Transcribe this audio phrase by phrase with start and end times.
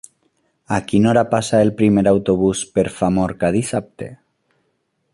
[0.77, 4.13] A quina hora passa el primer autobús per Famorca dissabte?